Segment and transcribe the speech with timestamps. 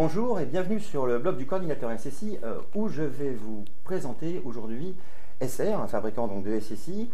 [0.00, 4.40] Bonjour et bienvenue sur le blog du coordinateur SSI euh, où je vais vous présenter
[4.44, 4.94] aujourd'hui
[5.44, 7.10] SR, un fabricant donc de SSI,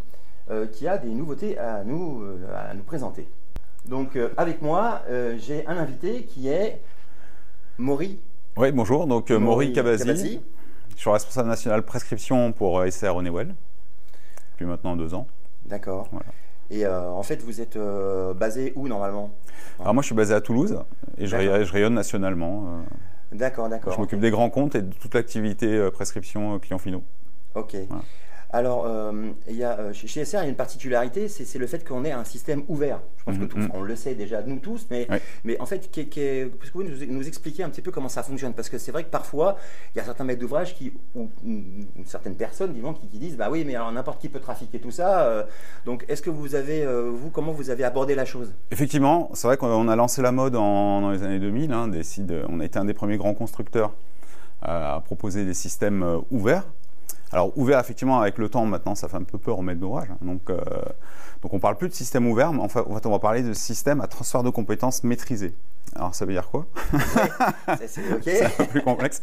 [0.51, 3.27] euh, qui a des nouveautés à nous, euh, à nous présenter.
[3.87, 5.01] Donc avec moi,
[5.39, 6.83] j'ai un invité qui est
[7.79, 8.21] Maury.
[8.59, 10.43] Oui, bonjour, donc Maury, Cabazzi.
[10.95, 13.55] Je suis responsable national prescription pour SR Honeywell
[14.53, 15.27] depuis maintenant deux ans.
[15.65, 16.11] D'accord.
[16.71, 17.79] Et en fait, vous êtes
[18.37, 19.31] basé où normalement?
[19.81, 20.79] Alors moi, je suis basé à Toulouse
[21.19, 22.85] et je, rayonne nationalement.
[23.33, 23.93] D'accord, d'accord.
[23.93, 27.03] Je m'occupe des grands comptes et de toute l'activité prescription clients finaux.
[27.55, 27.77] Ok.
[28.55, 31.67] Alors, euh, il y a, euh, chez SR, il y a une particularité, c'est le
[31.67, 33.01] fait qu'on ait un système ouvert.
[33.17, 33.71] Je pense que tout, mhm, mhm.
[33.75, 35.09] on le sait déjà, nous tous, mais,
[35.43, 38.53] mais en fait, est, vous pouvez nous, expliquer un petit peu comment ça fonctionne?
[38.53, 39.57] Parce que c'est vrai que parfois,
[39.93, 41.29] il y a certains maîtres d'ouvrage qui, ou,
[42.05, 45.23] certaines personnes, disons, qui, disent, bah oui, mais alors n'importe qui peut trafiquer tout ça.
[45.23, 45.43] Euh,
[45.85, 48.55] donc, est-ce que vous avez, vous, comment vous avez abordé la chose?
[48.71, 51.73] Effectivement, c'est vrai qu'on a lancé la mode en, dans les années 2000.
[51.73, 52.03] Hein, des,
[52.49, 53.95] on a été un des premiers grands constructeurs
[54.63, 56.63] à proposer des systèmes ouverts.
[57.35, 60.07] Alors ouvert effectivement avec le temps maintenant ça fait un peu peur au maître d'ouvrage.
[60.09, 60.19] Hein.
[60.23, 60.61] donc, euh,
[61.43, 64.01] donc on parle plus de système ouvert, mais en fait, on va parler de système
[64.01, 65.53] à transfert de compétences maîtrisé.
[65.97, 66.67] Alors ça veut dire quoi?
[67.87, 69.21] C'est un peu plus complexe.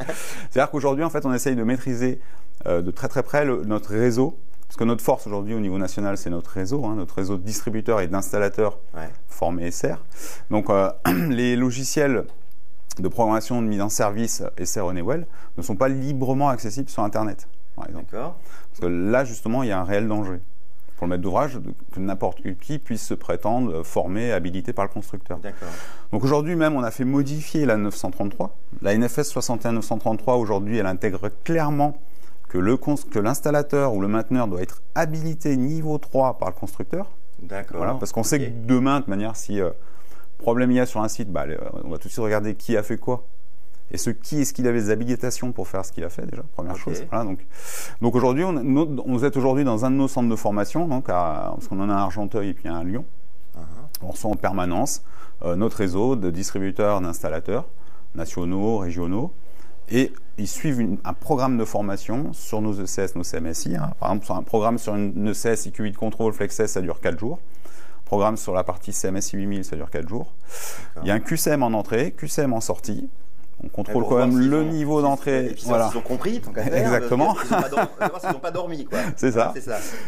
[0.50, 2.20] C'est-à-dire qu'aujourd'hui en fait on essaye de maîtriser
[2.68, 4.38] euh, de très très près notre réseau.
[4.68, 7.44] Parce que notre force aujourd'hui au niveau national, c'est notre réseau, hein, notre réseau de
[7.44, 8.80] distributeurs et d'installateurs
[9.28, 10.04] formés SR.
[10.50, 10.90] Donc euh,
[11.30, 12.26] les logiciels
[13.00, 17.48] de programmation de mise en service SR Honeywell ne sont pas librement accessibles sur Internet.
[17.90, 18.36] D'accord.
[18.70, 20.40] Parce que là, justement, il y a un réel danger
[21.02, 21.60] pour le maître d'ouvrage
[21.92, 25.40] que n'importe qui puisse se prétendre formé, habilité par le constructeur.
[25.40, 25.68] D'accord.
[26.12, 28.56] Donc aujourd'hui même, on a fait modifier la 933.
[28.84, 31.98] La NFS 61933, aujourd'hui, elle intègre clairement
[32.50, 37.10] que, l'installateur ou le mainteneur doit être habilité niveau 3 par le constructeur.
[37.42, 37.78] D'accord.
[37.78, 39.72] Voilà, parce qu'on sait que demain, de manière, si euh,
[40.38, 41.46] problème il y a sur un site, bah,
[41.84, 43.26] on va tout de suite regarder qui a fait quoi
[43.92, 46.44] et ce qui est-ce qu'il avait des habilitations pour faire ce qu'il a fait déjà
[46.56, 47.46] première chose donc
[48.02, 51.68] donc aujourd'hui on, on est aujourd'hui dans un de nos centres de formation donc parce
[51.68, 53.06] qu'on en a à Argenteuil et puis un à Lyon
[53.58, 53.62] uh-huh.
[54.04, 55.04] on reçoit en permanence
[55.44, 57.68] euh, notre réseau de distributeurs d'installateurs
[58.16, 59.34] nationaux régionaux
[59.90, 63.76] et ils suivent un programme de formation sur nos ECS, nos CMSI.
[63.76, 63.94] Hein.
[64.00, 67.40] Par exemple, sur un programme sur une ECS IQ8 Control FlexS, ça dure 4 jours.
[68.06, 70.34] Programme sur la partie CMSI 8000, ça dure 4 jours.
[71.02, 73.10] Il y a un QCM en entrée, QCM en sortie.
[73.64, 75.56] On contrôle quand même le niveau d'entrée.
[75.66, 75.90] Voilà.
[75.94, 76.74] Ils ont compris, tant qu'à faire.
[76.96, 77.36] Exactement.
[77.44, 79.00] Ils n'ont pas, dormi, quoi.
[79.16, 79.54] C'est ça.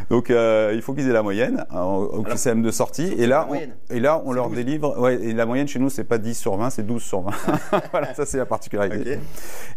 [0.09, 3.13] Donc, euh, il faut qu'ils aient la moyenne euh, au QCM de sortie.
[3.17, 4.97] Et là, on, et là, on leur délivre.
[4.99, 7.31] Ouais, et la moyenne chez nous, c'est pas 10 sur 20, c'est 12 sur 20.
[7.91, 9.19] voilà, ça, c'est la particularité.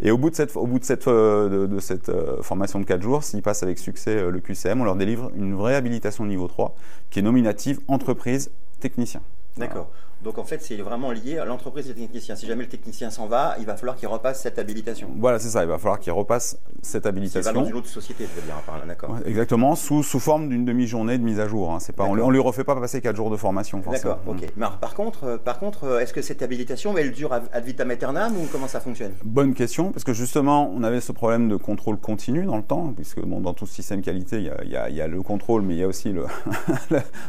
[0.01, 2.11] Et au bout de cette, au bout de cette, euh, de, cette
[2.43, 5.75] formation de 4 jours, s'ils passent avec succès le QCM, on leur délivre une vraie
[5.75, 6.75] habilitation niveau 3
[7.11, 8.51] qui est nominative entreprise
[8.81, 9.21] technicien.
[9.57, 9.91] D'accord.
[10.27, 12.35] Donc en fait, c'est vraiment lié à l'entreprise au technicien.
[12.35, 15.09] Si jamais le technicien s'en va, il va falloir qu'il repasse cette habilitation.
[15.21, 15.63] Voilà, c'est ça.
[15.63, 17.53] Il va falloir qu'il repasse cette habilitation.
[17.53, 19.19] Il va dans une autre société, je veux dire, par là, d'accord.
[19.25, 21.71] exactement, sous, sous forme d'une demi-journée de mise à jour.
[21.71, 21.79] Hein.
[21.79, 23.81] C'est pas, on, ne lui refait pas passer 4 jours de formation.
[23.89, 24.43] D'accord, ok.
[24.43, 24.47] Mm.
[24.57, 27.93] Mais par contre, euh, par contre, euh, est-ce que cette habilitation, elle dure ad vitam
[27.93, 29.13] aeternam ou comment ça fonctionne?
[29.23, 32.93] Bonne question, parce que justement, on avait ce problème de contrôle continu dans le temps,
[32.97, 35.79] puisque bon, dans tout système qualité, il y, a, y a, le contrôle, mais il
[35.79, 36.27] y a aussi le,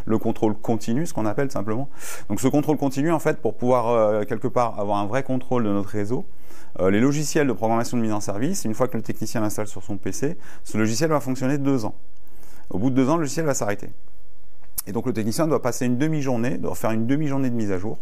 [0.05, 1.89] le contrôle continu, ce qu'on appelle simplement.
[2.29, 5.63] Donc ce contrôle continu, en fait, pour pouvoir euh, quelque part avoir un vrai contrôle
[5.63, 6.25] de notre réseau,
[6.79, 9.67] euh, les logiciels de programmation de mise en service, une fois que le technicien l'installe
[9.67, 11.95] sur son PC, ce logiciel va fonctionner deux ans.
[12.69, 13.89] Au bout de deux ans, le logiciel va s'arrêter.
[14.85, 17.77] Et donc le technicien doit passer une demi-journée, doit faire une demi-journée de mise à
[17.77, 17.97] jour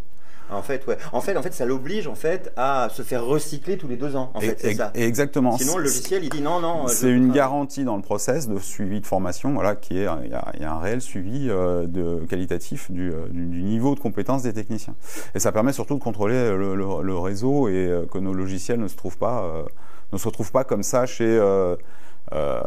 [0.52, 0.98] en fait, ouais.
[1.12, 4.16] En fait, en fait, ça l'oblige en fait à se faire recycler tous les deux
[4.16, 4.32] ans.
[4.34, 4.92] En fait, c'est ça.
[4.94, 5.58] Exactement.
[5.58, 6.88] Sinon, le logiciel, il dit non, non.
[6.88, 10.66] C'est une garantie dans le process de suivi de formation, voilà, qui est, il y
[10.66, 14.96] a, un réel suivi euh, de qualitatif euh, du, du, niveau de compétence des techniciens.
[15.34, 18.88] Et ça permet surtout de contrôler le, le, réseau et euh, que nos logiciels ne
[18.88, 19.66] se trouvent pas,
[20.14, 21.40] ne se retrouvent pas comme ça chez
[22.36, 22.60] euh,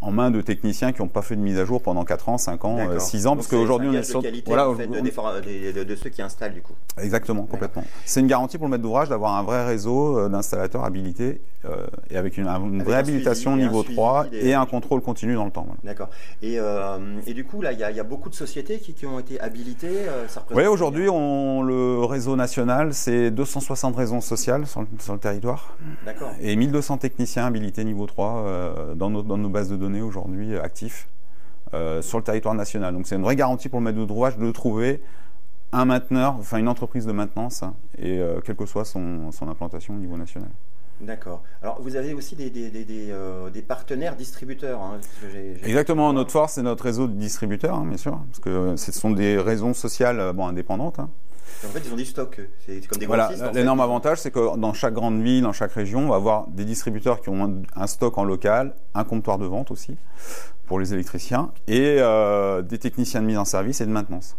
[0.00, 2.38] en main de techniciens qui n'ont pas fait de mise à jour pendant 4 ans,
[2.38, 6.62] 5 ans, 6 ans, parce qu'aujourd'hui on est sur voilà, de, ceux qui installent du
[6.62, 6.72] coup.
[6.98, 7.84] Exactement, complètement.
[8.06, 11.86] C'est une garantie pour le maître d'ouvrage d'avoir un vrai réseau euh, d'installateurs habilités euh,
[12.10, 12.46] et avec une,
[12.82, 15.66] vraie habilitation niveau 3 et un contrôle continu dans le temps.
[15.84, 16.08] D'accord.
[16.40, 16.58] Et,
[17.26, 20.06] et, du coup là, il y, a beaucoup de sociétés qui, ont été habilitées.
[20.52, 25.76] oui, aujourd'hui, le réseau national, c'est 260 raisons sociales sur le, sur le territoire.
[26.06, 26.30] D'accord.
[26.40, 31.08] Et 1200 techniciens habilités niveau 3 dans nos, bases de données aujourd'hui euh, actifs
[31.74, 32.94] euh, sur le territoire national.
[32.94, 35.02] Donc c'est une vraie garantie pour le maître d'ouvrage de trouver
[35.72, 37.62] un mainteneur, enfin une entreprise de maintenance,
[37.96, 40.48] et euh, quelle que soit son, implantation au niveau national.
[41.00, 41.42] D'accord.
[41.62, 44.80] Alors vous avez aussi des, des, partenaires distributeurs.
[44.82, 44.98] Hein,
[45.62, 46.12] Exactement.
[46.12, 49.38] Notre force, c'est notre réseau de distributeurs, hein, bien sûr, parce que ce sont des
[49.38, 50.98] raisons sociales bon, indépendantes.
[50.98, 51.08] Hein.
[51.64, 52.40] En fait, ils ont du stock.
[52.66, 56.00] C'est comme des Voilà, l'énorme avantage, c'est que dans chaque grande ville, dans chaque région,
[56.00, 59.70] on va avoir des distributeurs qui ont un stock en local, un comptoir de vente
[59.70, 59.96] aussi
[60.66, 64.36] pour les électriciens, et euh, des techniciens de mise en service et de maintenance.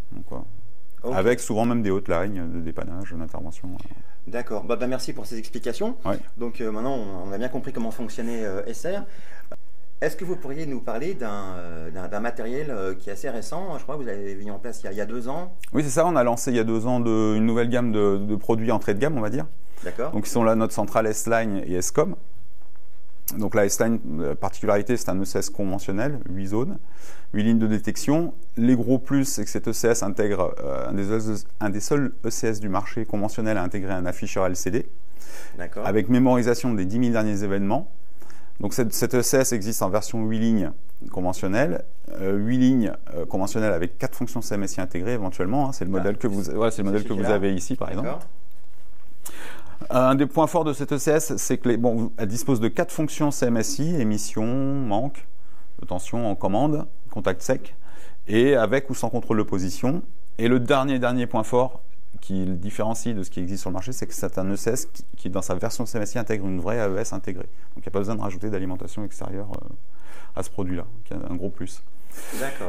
[1.12, 3.68] Avec souvent même des hotlines de dépannage, d'intervention.
[4.26, 4.64] D'accord.
[4.64, 5.96] Bah, bah, merci pour ces explications.
[6.36, 9.02] Donc euh, maintenant, on a bien compris comment fonctionnait euh, SR.
[10.02, 13.94] Est-ce que vous pourriez nous parler d'un euh, matériel qui est assez récent Je crois
[13.94, 15.54] que vous l'avez mis en place il y, a, deux ans?
[15.72, 16.04] Oui, c'est ça.
[16.04, 18.72] On a lancé il y a deux ans de, une nouvelle gamme de, de produits
[18.72, 19.46] entrée de gamme, on va dire.
[19.84, 20.10] D'accord.
[20.10, 22.16] Donc, ils sont là notre centrale S-Line et S-Com.
[23.38, 24.00] Donc la S-Line,
[24.40, 26.78] particularité, c'est un ECS conventionnel, 8 zones,
[27.32, 28.34] 8 lignes de détection.
[28.56, 32.60] Les gros plus, c'est que cet ECS intègre euh, un, des, un, des, seuls ECS
[32.60, 34.86] du marché conventionnel à intégrer un afficheur LCD,
[35.84, 37.90] avec mémorisation des 10 000 derniers événements.
[38.62, 40.70] Donc cet, ECS existe en version 8 lignes
[41.10, 45.68] conventionnelle, 8 euh, lignes euh, conventionnelles avec 4 fonctions CMSI intégrées éventuellement.
[45.68, 45.72] Hein.
[45.72, 48.08] c'est le ah, modèle que vous, le modèle que vous avez ici par exemple.
[49.90, 53.30] Un des points forts de cette ECS, c'est que bon, elle dispose de quatre fonctions
[53.30, 55.26] CMSI, émission, manque,
[55.88, 57.74] tension en commande, contact sec,
[58.28, 60.02] et avec ou sans contrôle de position.
[60.38, 61.82] Et le dernier, dernier point fort
[62.22, 64.86] qui le différencie de ce qui existe sur le marché, c'est que c'est un ECS
[65.16, 67.48] qui, dans sa version CMSI, intègre une vraie AES intégrée.
[67.74, 69.68] Donc il n'y a pas besoin de rajouter d'alimentation extérieure euh,
[70.36, 71.82] à ce produit-là, qui est un gros plus.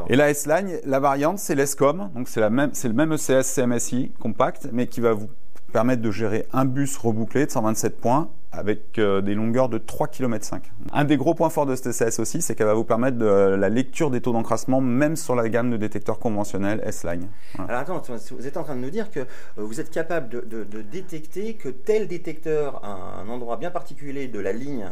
[0.09, 4.87] Et la S-Line, la variante, c'est l'ESCOM, donc c'est le même ECS CMSI compact, mais
[4.87, 5.29] qui va vous
[5.73, 10.07] permettre de gérer un bus rebouclé de 127 points avec euh, des longueurs de 3
[10.07, 10.71] km 5.
[10.93, 13.25] Un des gros points forts de cette TCS aussi, c'est qu'elle va vous permettre de
[13.25, 17.27] la lecture des taux d'encrassement même sur la gamme de détecteurs conventionnels S-Line.
[17.67, 19.25] Alors attends, vous êtes en train de nous dire que euh,
[19.57, 24.53] vous êtes capable de, détecter que tel détecteur à un endroit bien particulier de la
[24.53, 24.85] ligne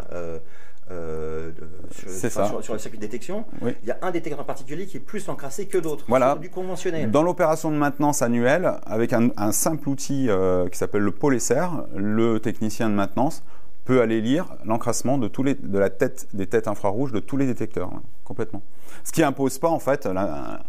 [0.91, 4.85] euh, euh, sur, sur, le circuit de détection, il y a un détecteur en particulier
[4.85, 6.05] qui est plus encrassé que d'autres.
[6.07, 6.35] Voilà.
[6.35, 7.09] Du conventionnel.
[7.11, 11.65] Dans l'opération de maintenance annuelle, avec un, simple outil euh, qui s'appelle le Poleser,
[11.95, 13.43] le technicien de maintenance
[13.85, 17.37] peut aller lire l'encrassement de, tous les, de la tête des têtes infrarouges de tous
[17.37, 18.61] les détecteurs, hein, complètement.
[19.03, 20.07] Ce qui impose pas, en fait,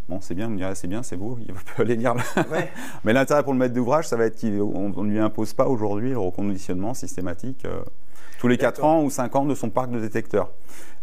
[0.09, 2.15] bon, c'est bien, me direz, c'est bien, c'est beau, il peut aller lire.
[3.05, 6.11] Mais l'intérêt pour le maître d'ouvrage, ça va être qu'on ne lui impose pas aujourd'hui
[6.11, 7.65] le reconditionnement systématique.
[7.65, 7.83] Euh,
[8.43, 10.51] tous les 4 ans ou 5 ans de son parc de détecteurs.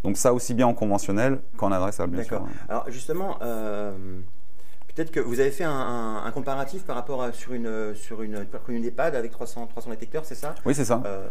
[0.03, 2.45] Donc ça aussi bien en conventionnel qu'en adressable, bien sûr.
[2.67, 3.93] Alors justement, euh,
[4.93, 8.83] peut-être que vous avez fait un, comparatif par rapport à sur une sur une, une
[8.83, 10.53] EHPAD avec 300, 300 détecteurs, c'est ça?
[10.65, 11.01] Oui, c'est ça.
[11.05, 11.29] Euh,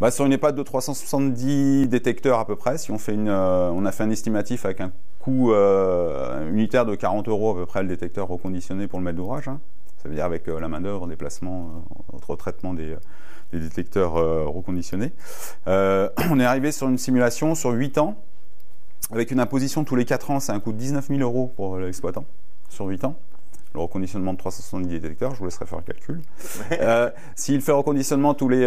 [0.00, 3.70] bah, sur une EHPAD de 370 détecteurs à peu près, si on, fait une, euh,
[3.70, 4.90] on a fait un estimatif avec un
[5.20, 5.52] coût
[6.50, 9.46] unitaire de 40 euros à peu près le détecteur reconditionné pour le maître d'ouvrage.
[9.46, 9.60] Hein.
[10.02, 12.96] Ça veut dire avec la main-d'œuvre, déplacement, autre traitement des,
[13.52, 15.12] des détecteurs euh, reconditionnés.
[15.66, 18.16] Euh, on est arrivé sur une simulation sur 8 ans,
[19.10, 21.78] avec une imposition tous les 4 ans, c'est un coût de 19 000 euros pour
[21.78, 22.24] l'exploitant,
[22.68, 23.16] sur 8 ans
[23.74, 26.22] le reconditionnement de 370 détecteurs, je vous laisserai faire le calcul.
[26.72, 28.66] Euh, s'il fait reconditionnement tous les,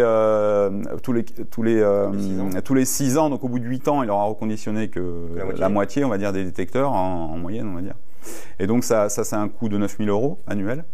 [1.02, 4.10] tous les, tous les, tous les 6 ans, donc au bout de 8 ans, il
[4.10, 5.26] aura reconditionné que
[5.56, 7.96] la moitié, on va dire, des détecteurs en, moyenne, on va dire.
[8.60, 10.84] Et donc ça, ça c'est un coût de 9 000 euros annuel.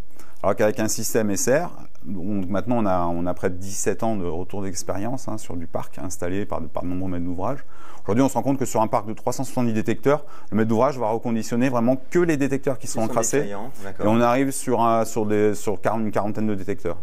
[0.42, 1.68] Alors qu'avec un système SR,
[2.04, 5.66] maintenant on a, on a près de 17 ans de retour d'expérience hein, sur du
[5.66, 7.64] parc installé par, par de nombreux maîtres d'ouvrage.
[8.04, 10.96] Aujourd'hui, on se rend compte que sur un parc de 370 détecteurs, le maître d'ouvrage
[10.98, 13.48] va reconditionner vraiment que les détecteurs qui sont encrassés.
[13.48, 16.96] Et on arrive sur, un, sur, des, sur une quarantaine de détecteurs.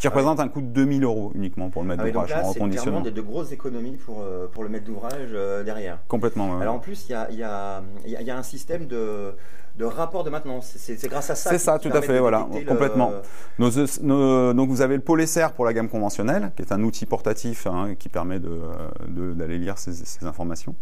[0.00, 2.48] Qui ah représente un coût de 2000 euros uniquement pour le maître ah d'ouvrage en
[2.48, 3.02] reconditionnement.
[3.04, 5.98] C'est de grosses économies pour, euh, pour le maître d'ouvrage euh, derrière.
[6.08, 6.58] Complètement.
[6.58, 9.34] Alors en plus, il y a, y, a, y a, un système de,
[9.78, 10.74] de rapport de maintenance.
[10.76, 11.50] C'est grâce à ça.
[11.50, 13.12] C'est ça, tout à fait, voilà, complètement.
[13.58, 17.94] donc vous avez le Polesser pour la gamme conventionnelle, qui est un outil portatif hein,
[17.98, 20.74] qui permet d'aller de, lire ces, informations.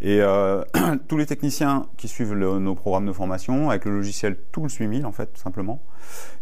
[0.00, 0.62] Et euh,
[1.08, 5.12] tous les techniciens qui suivent nos programmes de formation avec le logiciel Tool 8000 en
[5.12, 5.80] fait, tout simplement,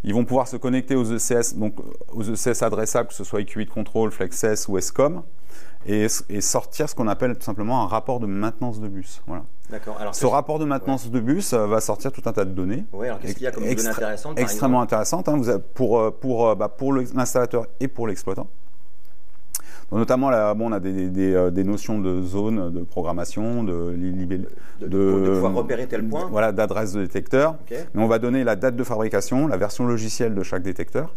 [0.03, 1.75] ils vont pouvoir se connecter aux ECS, donc
[2.15, 5.23] aux ECS adressables, que ce soit IQ8 Control, FlexS ou ESCOM
[5.85, 6.07] et,
[6.41, 9.21] sortir ce qu'on appelle tout simplement un rapport de maintenance de bus.
[9.27, 9.43] Voilà.
[9.69, 9.97] D'accord.
[9.99, 12.85] Alors, ce rapport de maintenance de bus euh, va sortir tout un tas de données.
[12.93, 15.41] Oui, alors qu'est-ce qu'il y a comme données intéressantes Extrêmement intéressantes hein,
[15.73, 18.47] pour, euh, pour, euh, bah, pour l'installateur et pour l'exploitant.
[19.91, 24.87] Notamment, là, bon, on a des, des, des, notions de zone, de programmation, de, de,
[24.87, 26.27] de, pouvoir repérer tel point.
[26.31, 27.57] Voilà, d'adresse de détecteur.
[27.69, 31.13] Mais on va donner la date de fabrication, la version logicielle de chaque détecteur.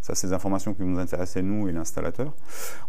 [0.00, 2.32] Ça, c'est des informations qui nous intéressaient, nous et l'installateur.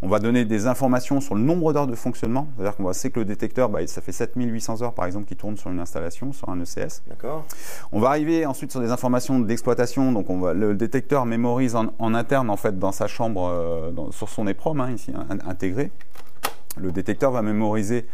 [0.02, 2.48] On va donner des informations sur le nombre d'heures de fonctionnement.
[2.56, 5.36] C'est-à-dire qu'on va sait que le détecteur, bah, ça fait 7800 heures, par exemple, qui
[5.36, 7.02] tourne sur une installation, sur un ECS.
[7.08, 7.46] D'accord.
[7.92, 10.12] On va arriver ensuite sur des informations d'exploitation.
[10.12, 14.30] Donc, on va, le détecteur mémorise en, interne, en fait, dans sa chambre, euh, sur
[14.30, 15.12] son EPROM, hein, ici,
[15.46, 15.92] intégré.
[16.78, 18.06] Le détecteur va mémoriser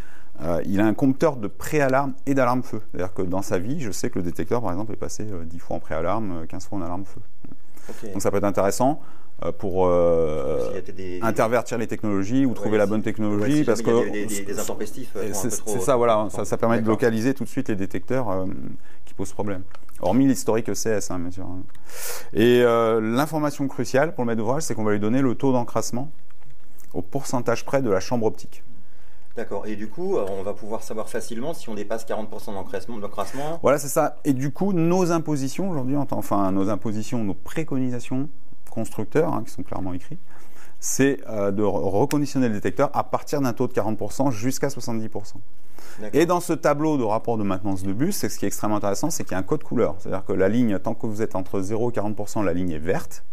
[0.41, 2.81] euh, il a un compteur de préalarme et d'alarme feu.
[2.91, 5.31] C'est-à-dire que dans sa vie, je sais que le détecteur, par exemple, est passé 10
[5.31, 7.21] euh, fois en préalarme, 15 fois en alarme feu.
[8.13, 9.01] Donc ça peut être intéressant
[9.57, 9.91] pour
[11.21, 15.15] intervertir les technologies ou trouver la bonne technologie parce que des, intempestifs.
[15.33, 18.45] C'est ça, voilà, ça, ça, permet de localiser tout de suite les détecteurs
[19.05, 19.63] qui posent problème.
[20.01, 21.47] Hormis l'historique ECS, hein, bien sûr.
[22.33, 26.09] Et l'information cruciale pour le maître d'ouvrage, c'est qu'on va lui donner le taux d'encrassement
[26.93, 28.63] au pourcentage près de la chambre optique.
[29.35, 29.67] D'accord.
[29.67, 33.59] Et du coup, on va pouvoir savoir facilement si on dépasse 40% d'encrassement.
[33.61, 34.17] Voilà, c'est ça.
[34.23, 38.29] Et du coup, nos impositions aujourd'hui, enfin nos impositions, nos préconisations
[38.69, 40.17] constructeurs, hein, qui sont clairement écrits,
[40.79, 45.35] c'est euh, de reconditionner le détecteur à partir d'un taux de 40% jusqu'à 70%.
[46.13, 49.09] Et dans ce tableau de rapport de maintenance de bus, ce qui est extrêmement intéressant,
[49.09, 49.95] c'est qu'il y a un code couleur.
[49.99, 52.79] C'est-à-dire que la ligne, tant que vous êtes entre 0 et 40%, la ligne est
[52.79, 53.23] verte.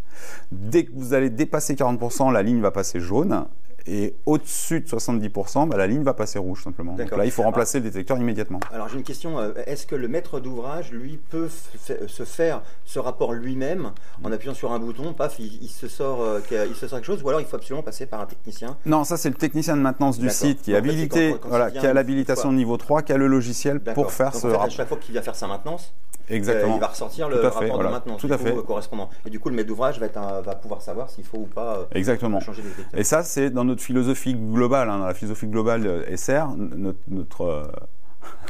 [0.53, 3.47] Dès que vous allez dépasser 40%, la ligne va passer jaune.
[3.87, 6.95] Et au-dessus de 70%, bah, la ligne va passer rouge simplement.
[6.95, 8.61] Donc là, il faut remplacer le détecteur immédiatement.
[8.73, 9.39] Alors j'ai une question.
[9.39, 14.55] Euh, est-ce que le maître d'ouvrage, lui, peut se faire ce rapport lui-même en appuyant
[14.55, 17.41] sur un bouton, paf, il, se sort, euh, il se sort quelque chose, ou alors
[17.41, 20.31] il faut absolument passer par un technicien Non, ça c'est le technicien de maintenance du
[20.31, 24.13] site qui est habilité, voilà, qui a l'habilitation niveau 3, qui a le logiciel pour
[24.13, 24.63] faire ce rapport.
[24.63, 25.93] À chaque fois qu'il vient faire sa maintenance,
[26.29, 26.77] Exactement.
[26.77, 28.55] il va ressortir le rapport de maintenance tout à fait.
[28.65, 29.11] correspondant.
[29.27, 31.85] Et du coup, le maître d'ouvrage va, va, pouvoir savoir s'il faut ou pas euh,
[31.93, 32.41] Exactement.
[32.41, 36.49] changer les Et ça, c'est dans notre philosophie globale, hein, dans la philosophie globale SR,
[36.57, 37.65] notre, notre euh,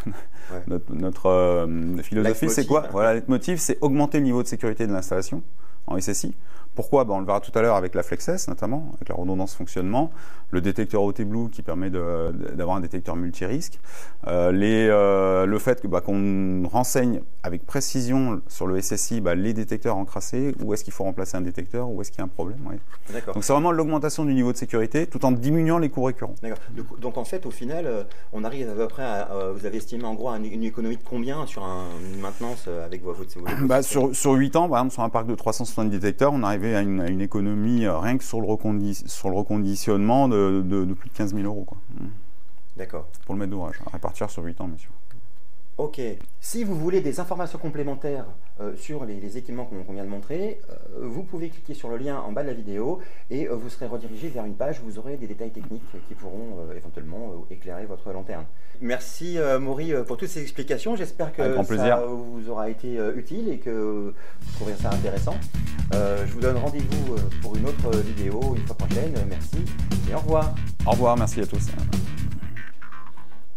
[0.90, 2.84] notre, euh, philosophie, c'est quoi?
[2.90, 5.42] Voilà, le motif, c'est augmenter le niveau de sécurité de l'installation
[5.86, 6.34] en SSI.
[6.74, 9.54] Pourquoi ben, On le verra tout à l'heure avec la FlexS notamment, avec la redondance
[9.54, 10.10] fonctionnement,
[10.50, 13.80] le détecteur OT Blue qui permet d'avoir un détecteur multirisque,
[14.26, 19.52] euh, les, euh, le fait bah, qu'on renseigne avec précision sur le SSI bah, les
[19.52, 22.28] détecteurs encrassés, où est-ce qu'il faut remplacer un détecteur, où est-ce qu'il y a un
[22.28, 22.58] problème.
[23.34, 26.34] Donc c'est vraiment l'augmentation du niveau de sécurité tout en diminuant les coûts récurrents.
[27.00, 30.04] Donc en fait, au final, euh, on arrive à peu près à, vous avez estimé
[30.04, 34.32] en gros une économie de combien sur une maintenance avec votre, votre bah, sur, sur
[34.32, 37.84] 8 ans, par exemple, sur un parc de 370 détecteurs, on arrive à une, économie
[37.84, 41.66] euh, rien que sur le, reconditionnement de, plus de 15 000 euros.
[42.76, 43.08] D'accord.
[43.26, 44.90] Pour le maître d'ouvrage, à répartir sur 8 ans, bien sûr.
[45.82, 46.00] Ok.
[46.40, 48.26] Si vous voulez des informations complémentaires
[48.60, 52.20] euh, sur les, équipements qu'on vient de montrer, euh, vous pouvez cliquer sur le lien
[52.20, 55.16] en bas de la vidéo et vous serez redirigé vers une page où vous aurez
[55.16, 58.44] des détails techniques qui pourront éventuellement éclairer votre lanterne.
[58.80, 60.94] Merci Maury pour toutes ces explications.
[60.94, 65.34] J'espère que ça vous aura été utile et que vous trouverez ça intéressant.
[65.92, 69.14] je vous donne rendez-vous pour une autre vidéo une fois prochaine.
[69.28, 69.64] Merci
[70.08, 70.54] et au revoir.
[70.86, 71.66] Au revoir, merci à tous.